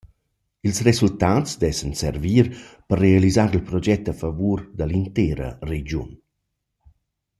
[0.67, 2.45] Ils resultats dessan servir
[2.87, 6.09] per realisar il proget a favur da l’intera regiun.